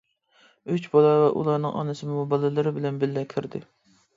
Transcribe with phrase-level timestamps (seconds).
[0.75, 3.63] ئۈچ بالا ۋە ئۇلارنىڭ ئانىسىمۇ بالىلىرى بىلەن بىللە كىردى.